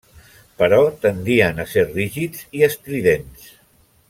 Però 0.61 0.79
tendien 1.03 1.61
a 1.65 1.67
ser 1.75 1.85
rígids 1.91 2.43
i 2.61 2.67
estridents. 2.73 3.51